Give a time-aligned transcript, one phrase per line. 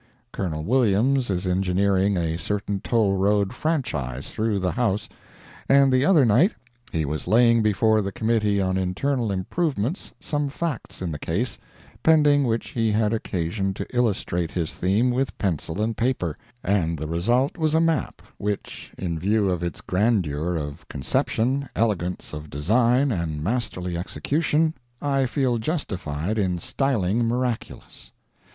[0.33, 0.63] Col.
[0.63, 5.07] Williams is engineering a certain toll road franchise through the House,
[5.69, 6.53] and the other night
[6.91, 11.59] he was laying before the Committee on Internal Improvements some facts in the case,
[12.01, 17.05] pending which he had occasion to illustrate his theme with pencil and paper, and the
[17.05, 23.11] result was a map, which, in view of its grandeur of conception, elegance of design
[23.11, 28.11] and masterly execution, I feel justified in styling miraculous.